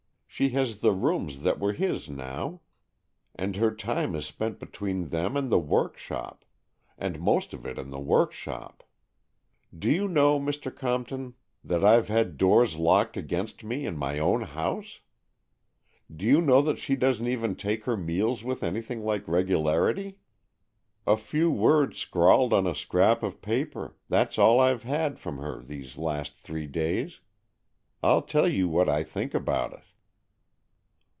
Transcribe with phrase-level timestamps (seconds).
[0.33, 2.61] She has the rooms that were his now,
[3.35, 6.45] and her time is spent between them and the workshop,
[6.97, 8.81] and most of it in the workshop.
[9.77, 10.73] Do you know, Mr.
[10.75, 11.35] Compton,
[11.65, 14.41] that I've had 148 AN EXCHANGE OF SOULS doors locked against me in my own
[14.43, 14.99] house?
[16.11, 20.17] Do you know that she doesn't even take her meals with anything like regularity?
[21.05, 25.61] A few words scrawled on a scrap of paper— that's all I've had from her
[25.61, 27.19] these last three days.
[28.01, 29.81] I'll tell you what I think about it."